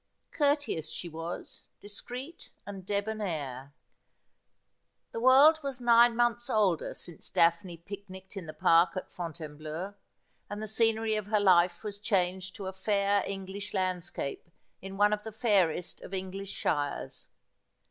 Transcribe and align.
CUETEIS 0.31 0.89
SHE 0.91 1.11
VSTAS, 1.11 1.61
DISCRETE, 1.79 2.49
AND 2.65 2.87
DEBONAIRE.' 2.87 3.71
The 5.11 5.19
world 5.19 5.59
was 5.61 5.79
nine 5.79 6.15
months 6.15 6.49
older 6.49 6.95
since 6.95 7.29
Daphne 7.29 7.77
picnicked 7.77 8.35
in 8.35 8.47
the 8.47 8.53
park 8.53 8.97
at 8.97 9.11
Fontainebleau, 9.13 9.93
and 10.49 10.59
the 10.59 10.65
scenery 10.67 11.13
of 11.13 11.27
her 11.27 11.39
life 11.39 11.83
was 11.83 11.99
changed 11.99 12.55
to 12.55 12.65
a 12.65 12.73
fair 12.73 13.23
English 13.27 13.75
landscape 13.75 14.49
in 14.81 14.97
one 14.97 15.13
of 15.13 15.21
the 15.23 15.31
fairest 15.31 16.01
of 16.01 16.15
English 16.15 16.49
shires. 16.51 17.27